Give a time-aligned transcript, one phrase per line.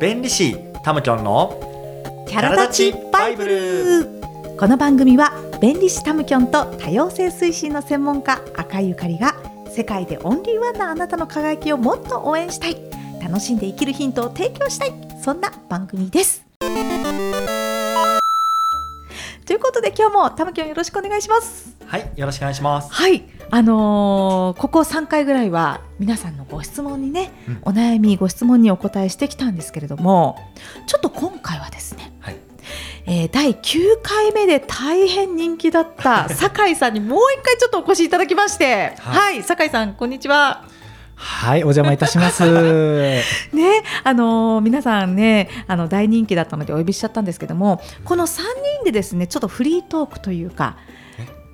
[0.00, 1.60] 弁理士タムキョンの
[2.26, 4.56] キャラ立ちバイブル。
[4.58, 5.30] この番組は
[5.60, 9.34] 弁理士たむきょんと多様性推進の専門家赤井ゆかりが
[9.68, 12.78] 世界でオンリーワンなあなたの輝きをもっと応援したい
[13.22, 16.39] 楽しんで生きるヒントを提供したいそんな番組です。
[20.00, 21.76] 今日もタムキョンよろしくお願いします。
[21.84, 22.90] はいよろしくお願いします。
[22.90, 27.58] はいあのーここ3回ぐらいは皆さんのご質問にね、うん。
[27.64, 30.38] お悩みご質問にお答えしてきたんですけれども
[30.86, 32.36] ちょっと今回はですねはい。
[33.04, 40.64] えー第9回目で大変人気だった酒井さんにもう一回ちょっとお越しいただきましては、はい酒井さんこんにちは
[41.22, 42.42] はい、お邪魔いたします。
[43.52, 48.40] ねあのー皆さんねあの大人気だったのでお呼びしちゃったんですけどもこの3
[48.78, 50.76] 人でですねちょっとフリートークというか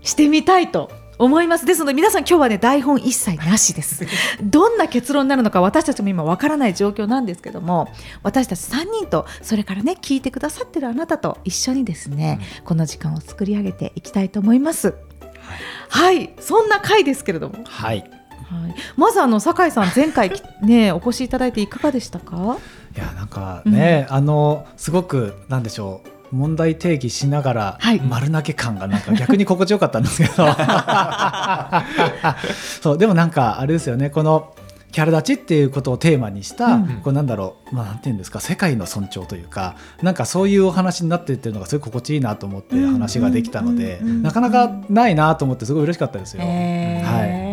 [0.03, 1.67] してみたいと思います。
[1.67, 4.07] ですので皆さん今日はね台本一切なしです。
[4.41, 7.89] どんな結論になるのか私たちも今わからない状況なんですけども
[8.23, 14.95] 私たち3人とそれからね聞いてくださってるあなたと一緒にですね、この時間を作り上げていきたいと思います。
[15.89, 18.09] はいそんな回ですけれども、はい。
[18.51, 22.59] いはい、まずあの酒井さん前回きねお越しいただいていかがでしたか？
[22.97, 26.09] や、なんかね、あの、すごく、なんでしょう。
[26.33, 28.01] 問題定義しながら、はい。
[28.01, 30.33] 丸投げ感がなんか逆に心地よかったんですけど。
[32.83, 34.53] そうでもなんかあれですよねこの
[34.91, 37.01] キャラ立ちっていうことをテーマにした、うん。
[37.05, 46.43] こうなんだろう、まあ、なんていうんですか世界の尊重というかなんかそういうお話になってっていうのがすごい心地いいなと思ってうん話ができたので、うんなかなかないなと思ってすごい嬉しかったですよ。
[46.45, 47.19] えー。
[47.19, 47.46] はい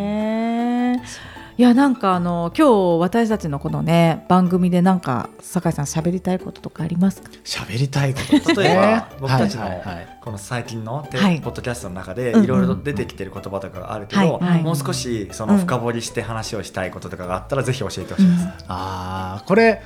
[1.55, 7.29] いやなんかあの今日私たちのこのね番組でなんか酒井さん喋りたいこととかありますか？
[7.43, 8.59] 喋りたいこと。
[8.59, 9.79] 例えば僕たちのはいはい。
[9.95, 12.39] はいこの最近のポッドキャストの中でうん。
[12.39, 18.47] うんいろいろと出てきてる言葉とかがあるけどもう少しその深掘りして話をしたいこととかがあったらぜひ教えてほしいです。
[18.67, 19.81] ああこれ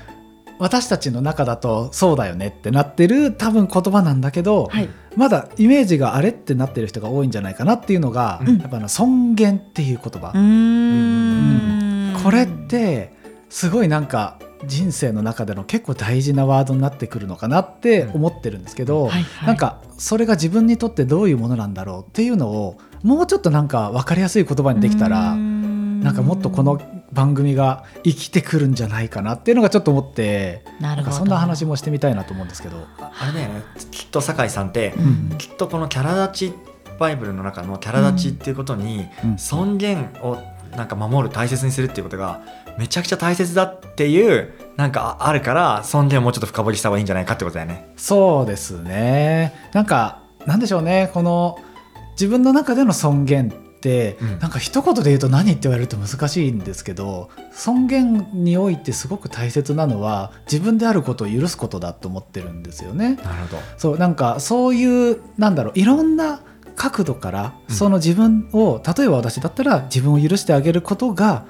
[0.59, 4.90] 私たちの中だとそうだよねってなってる多分言葉なんだけど、はい。
[5.16, 8.57] まだイメージがあれってなってる人が多いんじゃないかなっていうのが、うん。
[8.57, 10.29] やっぱあの尊厳っていう言葉。
[10.29, 12.23] う、ーん。
[12.23, 13.13] これって
[13.50, 19.47] すごいなんか人生の中での結構大事なワードになってくるのかなって思ってるんですけど、はいはい。
[19.47, 26.81] なんかそれが自分にとってどういうものなんだろうっていうのをもうちょっとなんか分かりやすい言葉にできたら、なんかもっとこの
[27.17, 31.01] 番組が生きてくるんじゃないかなっていうのがちょっと思ってなるほど。
[31.01, 32.85] なんかそんな話もしてみたいなと思うんですけど。
[33.00, 35.38] ああれだよねきっと酒井さんってうん。
[35.39, 36.53] きっとこのキャラ立ち
[37.00, 39.38] バイブルの中のキャラ立ちっていうことにうん。
[39.39, 40.38] 尊厳を
[40.75, 42.41] なんか守る大切にするっていうことが
[42.77, 47.94] めちゃくちゃ大切だっていうなんかあるから尊厳をもうちょっと深掘りした方がいいんじゃないかってことだよね。
[47.97, 49.56] そうですね。
[49.73, 51.09] なんかなんでしょうね。
[51.16, 51.57] この
[52.11, 63.15] 自分の中での尊厳って、うんなんか一言で言うと何って言われると難しいんですけど尊厳においてすごく大切なのは自分であることを許すことだと思ってるんですよね。
[63.23, 63.61] なるほど。
[63.77, 66.41] そうなんかそういうなんだろういろんな
[66.75, 71.45] 角度からうんその自分を、例えば私だったら自分を許してあげることが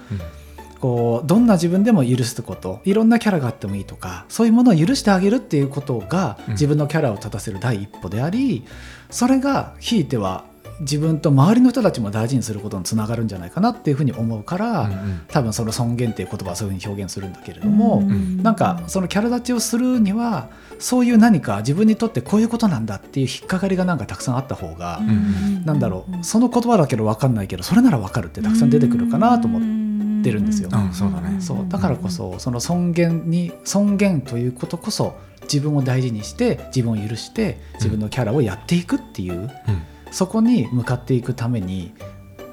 [0.80, 8.64] こうどんな自分でも許すこといろんなキャラがあってもいいとかそういうものを許してあげるっていうことがうん自分のキャラを立たせる第一歩であり、
[9.10, 10.46] それがひいては
[10.82, 15.22] 自分と周りの人たちも大事にすることにつながるんじゃないかなっていうふうに思うから、うんうん。
[15.28, 20.50] 多分その尊厳っていう言葉はそういうふうに表現するんだけれども、うんなんかそのキャラ立ちをするには
[20.80, 30.70] そういう何か自分にとってこういうことなんだっていう引っかかりがなんかたくさんあった方が、んなんだろうその言葉だけど分かんないけどそれなら分かるってたくさん出てくるかなと思ってるんですよ。
[30.72, 31.42] うんそうだね。
[31.42, 39.50] そうだからこそその尊厳に尊厳ということこそ自分を大事にして自分を許して自分のキャラをやっていくっていう、
[40.12, 41.94] そこに向かっていくために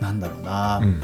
[0.01, 1.03] なんだろうな、うん。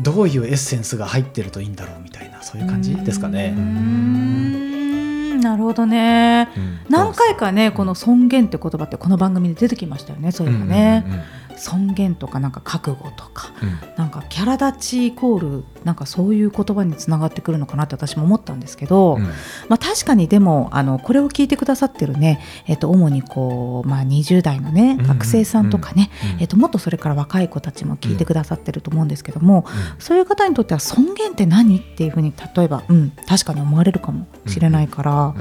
[0.00, 3.50] どういうエッセンスが入ってるといいんだろうみたいなそういう感じですかうーね。
[3.50, 5.40] ん。
[5.40, 6.48] なるほどね。
[6.56, 6.78] うん。
[6.88, 11.20] 何回かねこの尊厳って言葉ってこの番組で出てきましたよねそういえばね、うんうん
[11.62, 13.68] 尊厳とかなんか覚悟とかうん。
[13.68, 19.22] うんなんかキャラ立ちイコールなんかそういう言葉につながってくるのかなって私も思ったんですけど、うん。
[19.22, 29.66] まあ、確かにでもあのこれを聞いてくださってるね、えっと主にこう、まあ、20代のねうん学生さんとかね、うんえっともっとそれから若い子たちも聞いてくださってると思うんですけども、
[29.98, 35.34] そういう方にとっては尊厳って何っていうふうに例えば、うん、確かに思われるかもしれないから、ま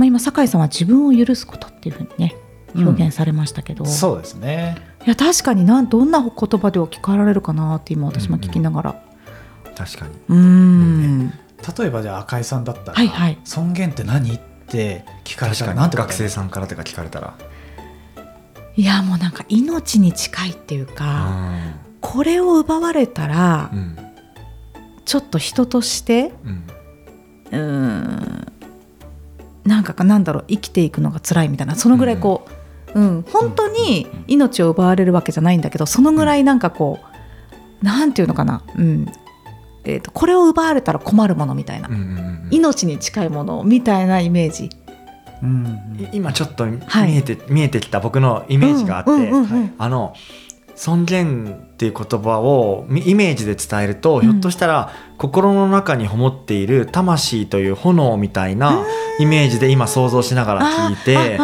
[0.00, 2.36] あ、今酒井さんは自分を許すことっていうふうにね
[2.74, 9.02] 表現されましたけど、いそうですねや確かになんどんな言葉で置き換えられるかなって今私も聞きながら。
[9.76, 10.12] 確かに。
[10.28, 11.30] うーん。
[11.78, 13.38] 例えばじゃあ赤井さんだったら、はいはい。
[13.44, 17.34] 尊厳って何って聞かれたらなんて学生さんからとか聞かれたら。
[18.74, 21.30] いやもうなんか命に近いっていうか、
[22.00, 23.96] これを奪われたら、うん。
[25.04, 26.64] ちょっと人としてうん。
[27.50, 28.52] うーん
[29.64, 32.50] なんかなんだろう生きていくのが辛いみたいなそのぐらいこう、
[32.94, 39.06] うん本当に命を奪われるわけじゃないんだけどそのぐらいなんかこうなんていうのかな、うん。
[39.84, 44.68] えー、とこれを奪われたら困るものみたいな、うんうんうん命に近いものみたいなイメージ。
[45.42, 47.16] うんい今ちょっと見はい。
[47.16, 50.14] えて、見えてきた僕のイメージがあって、うんうんうんうんあの
[50.74, 54.20] 尊厳っていう言葉をみイメージで伝えると、ん。
[54.20, 58.84] ひょっとしたら心の中にこもっている魂という炎みたいな
[59.20, 61.38] イメージで今想像しながら聞いて。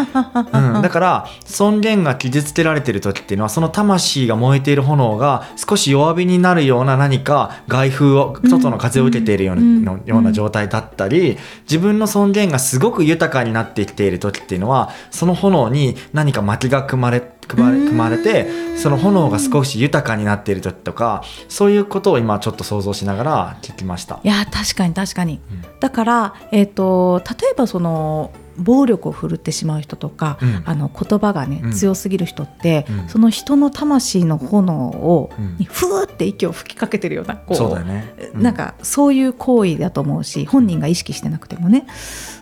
[0.52, 24.20] うん、だから尊厳が傷つけられてる時っていうのはその魂が燃えている炎が少し弱火になるような何か外風を外の風を受けているような,、ような状態だったり自分の尊厳がすごく豊かになってきている時っていうのはその炎に何か薪が組まれ組まれ組まれてその炎が少し豊かになっている時とかそういうことを今ちょっと想像しながら聞きました。
[24.22, 25.80] いや確かに確かに、うん。
[25.80, 30.62] だから、えー、と例えばその暴力を振るってしまう人とか、うん。
[30.64, 31.72] あの言葉がね、うん。
[31.72, 33.08] 強すぎる人って、うん。
[33.08, 35.56] その人の魂の炎を、うん。
[35.58, 41.86] にふーって息を吹きかけてるようなこうそうだよね、うなんかそういう行為だと思うし本人が意識してなくてもね。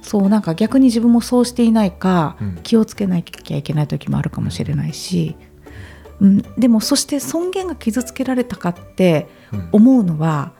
[0.03, 2.59] そうなんか逆に自分もそうしていないか、うん。
[2.63, 5.37] 気をつけなきゃいけない時もあるかもしれないし、
[6.21, 9.69] うん、でもそして尊厳が傷つけられたかってうん。
[9.73, 10.53] 思うのは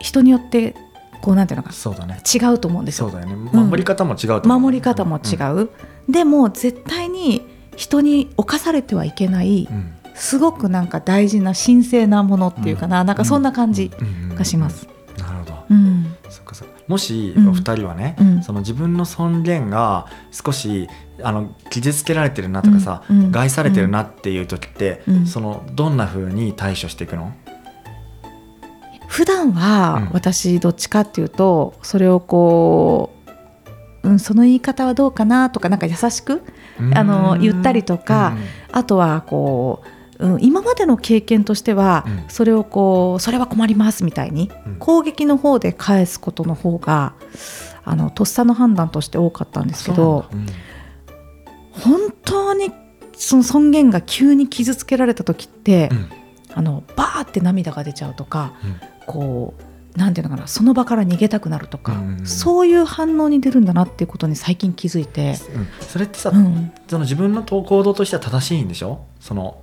[0.00, 0.74] 人によって
[1.22, 2.20] こうなんていうのかそうだね。
[2.32, 3.10] 違うと思うんですよ。
[3.10, 3.50] そうだよね。
[3.52, 4.60] 守り方も違うと思う。
[4.60, 5.70] 守り方も違う、
[6.08, 7.42] でも絶対に
[7.76, 9.92] 人に侵されてはいけないうん。
[10.14, 14.30] すごくなんか大事な神聖なものっていうかな、なんかそんな感じうん。
[14.30, 14.36] うん。
[14.36, 14.88] がします。
[15.18, 15.54] なるほど。
[15.70, 16.14] うん。
[16.28, 17.48] そっかそっかもしうん。
[17.48, 18.42] お二人はね、うん。
[18.42, 20.88] その自分の尊厳が少し
[21.22, 23.20] あの傷つけられてるなとかさ、うん。
[23.20, 23.30] うん。
[23.30, 25.26] 害されてるなっていう時って、うん。
[25.26, 27.32] そのどんな風に対処していくの、
[29.08, 29.52] 普段うん。
[29.52, 33.12] は私どっちかっていうとそれをこ
[34.04, 36.42] う、うん、その言い方はどうかなとかなんか優しく
[36.94, 38.36] あの言ったりとか
[38.70, 42.24] あとはこう、うん、今までの経験としては、うん。
[42.28, 44.76] それをこうそれは困りますみたいに、うん。
[44.78, 47.14] 攻撃の方で返すことの方が
[47.84, 50.52] あのとっさの判断として多かったんですけどそうなんだ。
[51.70, 52.72] 本当に
[53.14, 56.08] その尊厳が急に傷つけられた時って、うん。
[56.54, 58.80] あのバーって涙が出ちゃうとか、うん。
[59.06, 65.68] こうなんていうのかなその場から逃げたくなるとか、そういう反応に出るんだなっていうことに最近気づいて、うん。
[65.80, 69.06] それってさ、うん、その自分の行動としては正しいんでしょ？
[69.20, 69.62] その、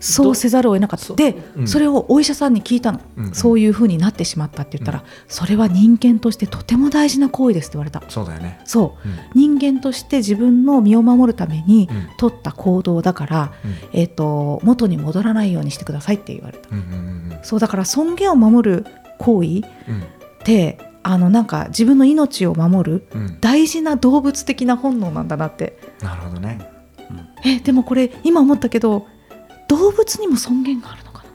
[0.00, 1.14] そうせざるを得なかった。
[1.14, 1.68] で、うん。
[1.68, 8.02] それをお医者さんに聞いたの、うそういうふうになってしまったって言ったら、それは人間としてとても大事な行為ですって言われた。
[8.08, 9.08] そうだよね、そう。
[9.08, 9.58] うん。
[9.58, 12.08] 人間として自分の身を守るためにうん。
[12.16, 13.52] 取った行動だから、
[13.92, 16.68] えー、と元に戻らないようにしてくださいって言われた。
[16.70, 18.86] うんうんうんそうだから尊厳を守る
[19.18, 19.62] 行為うん。
[19.62, 19.62] っ
[20.42, 23.06] てあのなんか自分の命を守る
[23.40, 25.78] 大事な動物的な本能なんだなって。
[26.02, 26.58] なるほどね。
[27.44, 29.06] えでもこれ今思ったけど
[29.70, 31.30] 動物にも尊厳があるのかな？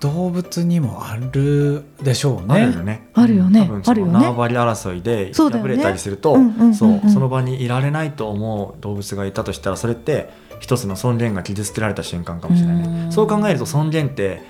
[0.00, 2.84] 動物にもあるでしょうあるよね。
[2.84, 3.62] ねあるよね。
[3.62, 4.12] 多分そあるよね。
[4.12, 5.68] の縄張り争いでそうだよね。
[5.68, 6.74] 敗れたりするとうんうんうんうん。
[6.74, 10.30] そうその場にいられないと思う動物がいたとしたらそれって
[10.60, 13.06] 一つの尊厳が傷つけられた瞬間かもしれないうん。
[13.06, 14.42] ねそう考えると尊厳って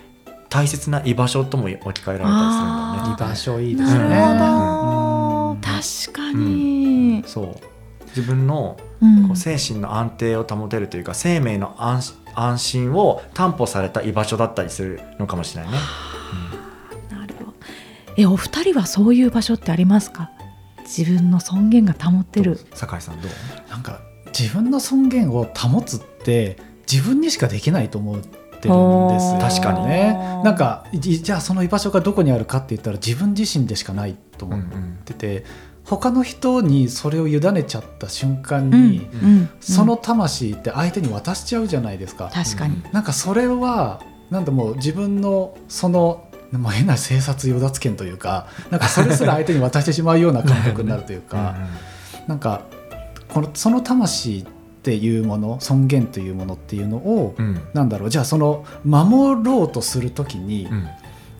[0.50, 5.60] 大切な居場所とも置き換えられたりするんだよあね居場所いいですなるよね。
[5.62, 7.54] 確かに、そう。
[8.08, 9.28] 自分のうん。
[9.28, 15.78] こう精神の安定を保てるというか生命の安安心を担保された居場所だったりするのかもしれないね。
[17.10, 17.54] なるほど。
[18.16, 20.30] えお二人はそういう場所ってありますか？
[20.82, 22.58] 自分の尊厳が保ってる。
[22.74, 23.70] 酒井さんどう？
[23.70, 24.00] なんか
[24.38, 26.58] 自分の尊厳を保つって
[26.90, 30.14] 自分にしかできないと思ってるんですよ確かにね。
[30.44, 34.62] なんかいじゃあその居場所がどこにあるかって言ったら自分自身でしかないと思っ
[35.04, 35.44] てて、
[35.84, 42.30] 他の人にそれを委ねちゃった瞬間に、うんうんその魂って相手に渡しちゃうじゃないですか。
[42.32, 51.56] 確かに、なんかそれはなんだもう自分のそのまあ、変な生殺与奪権というかなんかそれすら相手に渡してしまうような感覚になるというか
[52.28, 52.62] なんか
[53.28, 54.44] このその魂っ
[54.82, 57.60] ていうもの尊厳というものっていうのを、うんうん。
[57.72, 60.86] なんだろうじゃあその守ろうとする時に、うん。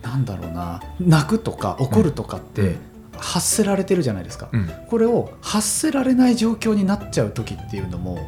[0.01, 2.77] なんだろうな泣くとか怒るとかって、うん
[3.19, 4.69] 発せられてるじゃないですか、うん。
[4.89, 8.19] これを発せられない状況になっちゃう時っていうのも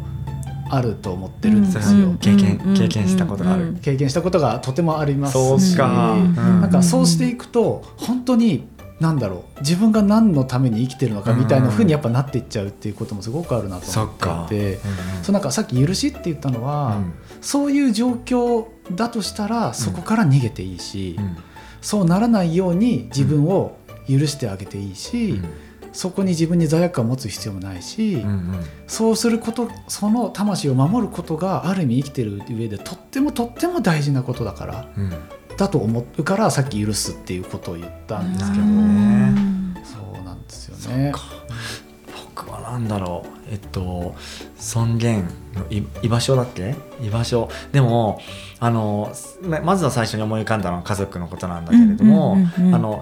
[0.70, 3.78] あると思ってるんですよ、それは経験経験したことがある。
[3.82, 5.78] 経験したことがとてもありますし。
[5.78, 8.68] なんかそうしていくと本当に
[9.00, 9.60] なんだろう。
[9.62, 14.80] 自分が何のために生きてるのかみたいな風にやっぱなっていっちゃうっていうこともすごくあるなとそ思っていて。
[15.22, 15.42] そうなん。
[15.42, 17.14] かさっき「許し」って言ったのは、うん。
[17.40, 18.66] そういう状況
[18.96, 21.38] だとしたらそこから逃げていいし、うん。
[21.80, 23.78] そうならないように自分を
[24.08, 25.46] 許してあげていいし、うん。
[25.94, 28.66] そこに自分に罪悪感を持つ必要もないし、うんうん。
[28.88, 35.12] そうすることその魂を守ることがある意味生きてる上でとってもとっても大事なことだからうん。
[35.58, 39.76] だと思うからさっき許すっていうことを言ったんですけど、うん。
[39.84, 41.14] そうなんですよね。
[42.36, 43.30] 僕はなんだろう。
[43.50, 44.16] えっと
[44.58, 45.30] 尊厳
[45.70, 47.50] 居場所だっけ居場所。
[47.72, 48.20] でも
[48.60, 49.14] あの
[49.44, 52.38] ままずは最初に思い浮かんだのは家族のことなんだけれども、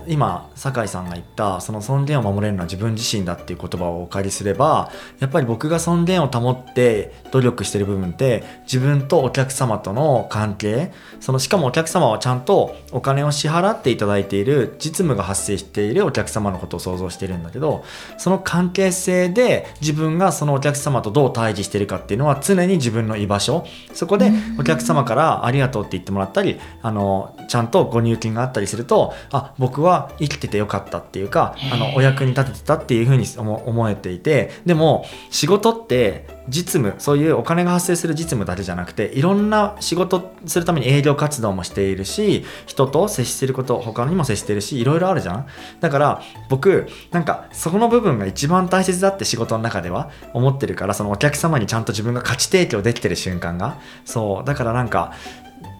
[0.08, 17.86] 今酒井さんが言ったその尊厳を守れるのは自分自身だっていう言葉をお借りすればやっぱり僕が尊厳を保って努力してる部分って自分とお客様との関係そのしかもお客様はちゃんとお金を支払っていただいている実務が発生しているお客様のことを想像しているんだけど
[18.18, 23.66] その関係性で自分がそのお客様とどう対峙しているかっていうのは常に自分の居場所。
[23.94, 45.48] そこでお客様からありがとうって言ってもらったりあのちゃんとご入金があったりするとあ僕は生きててよかったっていうかあのお役に立ててたっていうふうに思思えていてでも仕事って実務そういうお金が発生する実務だけじゃなくていろんな仕事するために営業活動もしているし人と接していること他にも接しているしいろいろあるじゃん。
[45.80, 53.80] だから僕なんかそこの部分が一番大切だって仕事の中では思ってるからそのお客様にちゃんと自分が価値提供できてる瞬間が。
[54.06, 54.46] そう。
[54.46, 55.14] だからなんか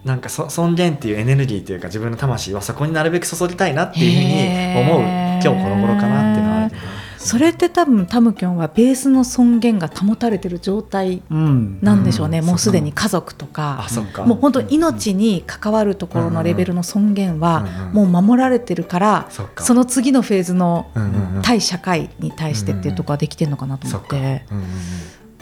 [0.04, 11.78] なんかそ尊厳っていうエネルギーというか自分の魂はそこになるべく注ぎたいなっていうふうに思う今日この頃かなっていうのはあるけどそれって多分タムキョンはベースの尊厳が保たれてる状態うん。
[11.82, 12.46] なんでしょうね、うん。
[12.46, 13.48] もうすでに家族とあ
[13.82, 14.24] か、そっか。
[14.24, 19.64] もう本当命に関わるところのレベルの尊厳はうんうんもう守られてるから、そっか。
[19.64, 21.42] その次のフェーズのうんうんうん。
[21.42, 24.68] 対社会に対してっていうところはできてるのかなと思そって、うんうんうん。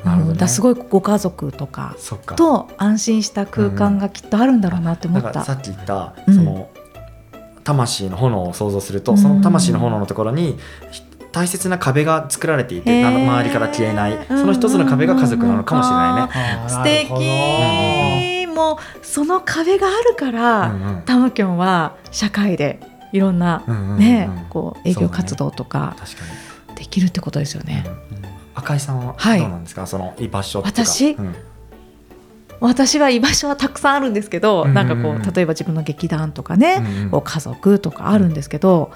[0.05, 1.97] なるほどだからすいごいご家族とか
[2.37, 5.29] と安心した空間がきっとあるんだろうなって思った。
[5.29, 6.35] だからさっき言ったうん。
[6.35, 6.69] その、
[7.64, 10.59] 魂の炎を想像するうんとその魂の炎のところに
[10.91, 11.03] ひ
[11.35, 14.25] 大切な壁が作られていて、周りから消えない。
[14.29, 16.69] その一つの壁が家族なのかもしれないね。
[16.69, 18.47] 素敵。
[18.55, 21.03] もうその壁があるから、うんうん。
[21.03, 22.81] タムキョンは社会で
[23.12, 25.97] いろんな、うんうんうんねこう営業活動とか
[26.76, 27.85] できるってことですよね。
[28.12, 28.25] うん
[28.57, 29.41] 赤井さんははい。
[29.41, 31.14] どうなんですか、その居場所私？
[31.14, 31.35] うん。
[32.61, 34.75] 私は居場所はたくさんあるんですけど、うんうんうん。
[34.75, 37.11] なんかこう例えば自分の劇団とかね、うんうん。
[37.11, 38.93] こう家族とかあるんですけど、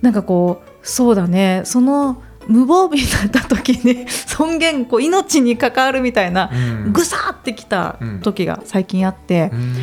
[0.00, 1.62] なんかこうそうだね。
[1.64, 6.92] その無防備だった時に 尊厳こう命に関わるみたいな、うん。
[6.92, 9.74] ぐさってきた時が最近あって、うん。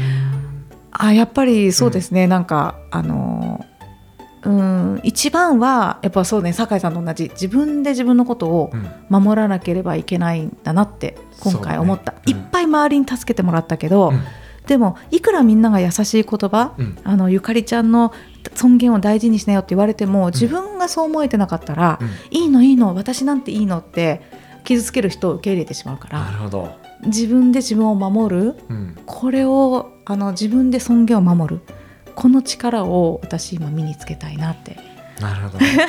[0.91, 3.63] あやっぱりそうですね、なんかあの
[4.43, 8.87] うん一番はやっぱそうね酒井さんと同じ自分で自分のことをうん。
[9.23, 12.17] 守らなければいけないんだなって今回思った、ね。
[12.25, 12.31] うん。
[12.31, 14.21] いっぱい周りに助けてもらったけど、うん。
[14.65, 16.97] でもいくらみんなが優しい言葉、うん。
[17.03, 18.11] あのゆかりちゃんの
[18.53, 22.09] 尊厳を大事にしなよって言われても自分がそう思えてなかったら、うん。
[22.37, 24.21] いいのいいの私なんていいのって
[24.63, 26.75] 傷つける人を受け入れてしまうかならるほど、
[27.05, 28.97] 自分で自分を守るうん。
[29.05, 31.61] これをあの自分で尊厳を守る
[32.15, 34.77] この力を私今身につけたいなって。
[35.19, 35.59] なるほど。
[35.59, 35.87] ね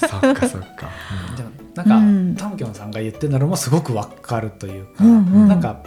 [0.00, 0.88] そっかそっか、
[1.36, 2.34] でもなんか、うん。
[2.36, 5.48] タムキョンさんが言ってるのもすごくわかるというか、うんうん。
[5.48, 5.80] なんか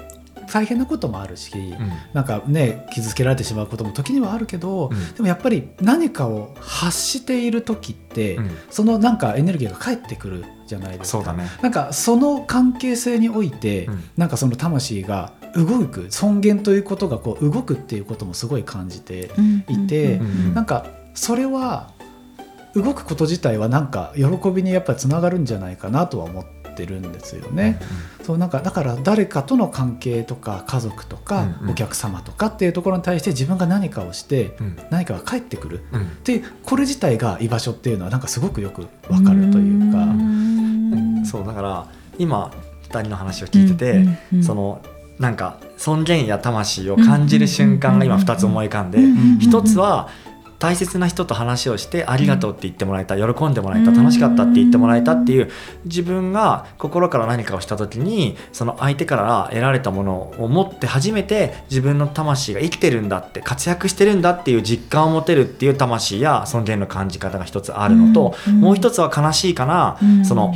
[0.52, 1.92] 大変なこともあるし、うん。
[2.14, 5.14] なんかね傷つけられてしまうことも時にはあるけど、うん。
[5.14, 8.52] でもやっぱり何かを発している時って、うん。
[8.70, 11.18] そのなんかエネルギーが返ってくるじゃないですか。
[11.18, 11.50] そうだね。
[11.62, 14.04] なんかその関係性において、うん。
[14.18, 19.32] なんかその魂が動く尊厳ということがこう動くっていうこともすごい感じて、
[19.68, 20.20] いて
[20.54, 21.92] なんかそれは
[22.74, 27.80] 動くこと自体はなんか喜びにやっぱりつながるんじゃないかなとは思ってるんですよね。
[28.24, 31.72] そうなんかだから誰かとの関係とか家族とかうんうん。
[31.72, 34.78] お客様とかっていうところに対して自分が何かをしてうん。
[34.90, 35.84] 何かが返ってくる。
[35.92, 36.24] うん。
[36.24, 40.06] でこれ自体が居場所っていうのはなんかすごくよくわかるというか。
[40.06, 41.26] ん。
[41.26, 41.88] そうだから
[42.18, 42.52] 今
[42.90, 44.82] 2人の話を聞いてて、うんうんその
[45.20, 49.40] なんか尊厳や魂を感じる瞬間が今2つ思い浮かんで、うんうんうん。
[49.40, 50.10] 一つは
[50.62, 55.50] 大切な人と話をしてありがとうって言ってもらえた喜んでもらえた楽しかったって言ってもらえたっていう
[55.86, 68.62] 自分が心から何かをした時にその相手から得られたものを持って初めて自分の魂が生きてるんだって活躍してるんだっていう実感を持てるっていう魂や尊厳の感じ方が一つあるのと、うん。
[68.62, 70.26] もう一つは悲しいかな、うん。
[70.26, 70.54] その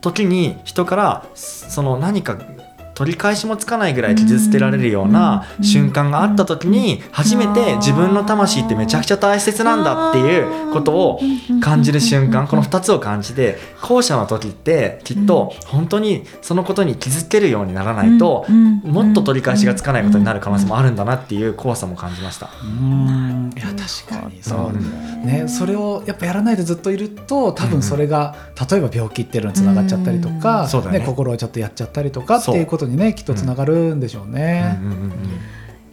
[0.00, 2.38] 時に人からその何か
[2.94, 5.64] 取り返しもつかないぐらい傷つけられるようなうん。
[5.64, 11.20] 瞬間があった時に初めて自分の魂ってめちゃくちゃ大切なんだっていうことを
[11.60, 22.50] 感じる瞬間この2つを感じて後者の時ってきっと本当にそのことに気づけるようにならないともっと取り返しがつかないことになる可能性もあるんだなっていう怖さも感じました。
[22.62, 23.52] うん。
[23.56, 25.26] いや確かにそう。
[25.26, 25.44] ね。
[25.48, 28.34] それをやっぱやらないでずっといると多分それが、
[28.70, 34.78] 例えば病気っていうのにつながっちゃったりとか、ね心をちょっとやっちゃったりとかっていうことにねきっとつながるんでしょうね。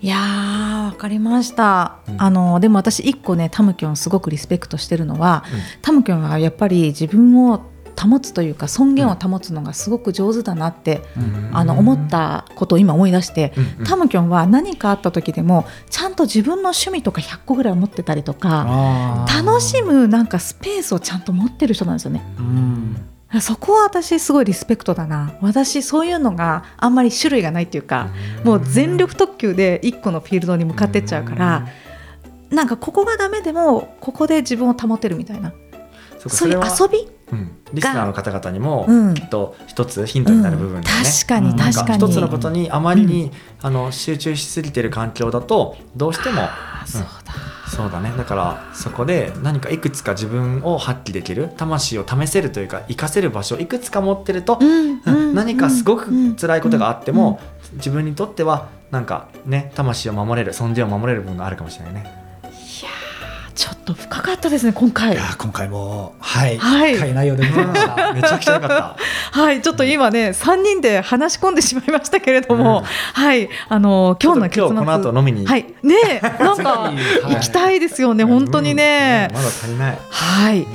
[0.01, 2.21] いやーわかりました、うん。
[2.21, 5.59] あのでも私一個ねタムキョンすごくリスペクトしてるのは、うん。
[5.81, 7.61] タムキョンはやっぱり自分を
[7.99, 11.49] 保つというか尊厳を保つのがすごく上手だなって、うん。
[11.51, 13.63] あの思ったことを今思い出して、うん。
[13.79, 13.85] うん。
[13.85, 22.23] タムキョンは何かあった時でもちゃんと自分の趣味とか100個ぐらい持ってたりとか楽しむなんかスペースをちゃんと持ってる人なんですよね。
[23.33, 25.33] うんそこは私すごいリスペクトだな。
[25.41, 28.09] 私そういうのがあんまり種類がないっていうか、
[28.43, 31.67] もう全力特急で1個のフィールドに向かってっちゃうから、
[32.49, 35.53] なんかここがダメでもここで自分を保てるみたいな。
[36.27, 37.51] そういう遊びうん。
[37.71, 39.13] リスナーの方々にもうん。
[39.13, 41.05] きっと一つヒントになる部分だよね。
[41.05, 41.57] 確かにうん。
[41.57, 42.05] 確かに。
[42.05, 43.31] 一つのことにあまりに、
[43.61, 46.85] あの集中しすぎてる環境だとどうしてもあ
[47.69, 48.11] そうだ、ね。
[48.17, 57.39] だからそこで何かいくつか自分を発揮できる魂を試せるというか活かせる場所をいくつか持ってると、うんうん何かすごくうん辛いことがあっても、
[57.73, 62.18] 自分にとってはなんかね魂を守れる尊厳を守れる部分があるかもしれないね。
[63.59, 65.11] ちょっと深かったですね今回。
[65.11, 66.95] いやー今回もはい、はい。
[66.95, 68.13] 深い内容でございました。
[68.13, 68.95] めちゃくちゃ良かった。
[69.37, 72.85] はいちょっと今ね3人で話し込んでしまいましたけれども、うん。
[72.85, 75.65] はいあの今日の結末今日この後飲みに、はい。
[75.83, 76.93] ねえ なんか
[77.27, 79.35] 行きたいですよね、本当にね、うん。
[79.35, 79.97] まだ足りない。
[80.09, 80.59] はい。
[80.59, 80.67] いや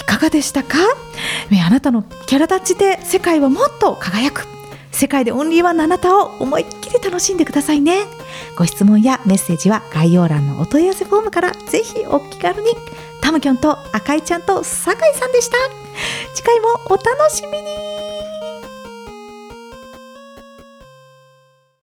[0.00, 0.78] いかがでしたか？
[1.50, 4.46] ねあなたのキャラタッチで世界はもっと輝く
[4.94, 8.06] 世界でオンリーワンのあなたを思いっきり楽しんでくださいね。
[8.56, 12.70] ご質問やメッセージは概要欄のお問い合わせフォームからぜひお気軽に。
[13.20, 15.56] タムキョンと赤いちゃんと酒井さんでした。
[16.34, 18.03] 次回もお楽しみに。